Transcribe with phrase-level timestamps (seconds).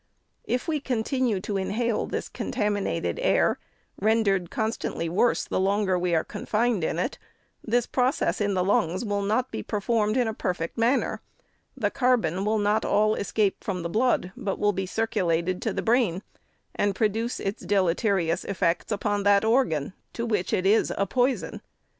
[0.45, 3.59] If we con tinue to inhale this contaminated air,
[4.01, 7.19] rendered constantly worse the longer we are confined in it,
[7.63, 11.21] this process in the lungs will not be per formed in a perfect manner;
[11.77, 15.83] the carbon will not all escape from the blood, but will be circulated to the
[15.83, 16.23] brain,
[16.73, 21.61] and produce its deleterious effects upon that organ, to which it is a poison.